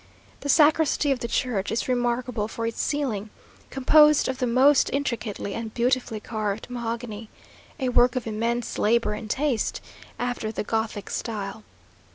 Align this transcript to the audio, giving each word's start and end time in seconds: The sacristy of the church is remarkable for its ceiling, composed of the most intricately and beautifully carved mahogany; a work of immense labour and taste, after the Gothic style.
The 0.39 0.49
sacristy 0.49 1.11
of 1.11 1.19
the 1.19 1.27
church 1.27 1.71
is 1.71 1.87
remarkable 1.87 2.47
for 2.47 2.65
its 2.65 2.81
ceiling, 2.81 3.29
composed 3.69 4.27
of 4.27 4.39
the 4.39 4.47
most 4.47 4.89
intricately 4.91 5.53
and 5.53 5.71
beautifully 5.75 6.19
carved 6.19 6.65
mahogany; 6.71 7.29
a 7.79 7.89
work 7.89 8.15
of 8.15 8.25
immense 8.25 8.79
labour 8.79 9.13
and 9.13 9.29
taste, 9.29 9.79
after 10.17 10.51
the 10.51 10.63
Gothic 10.63 11.11
style. 11.11 11.63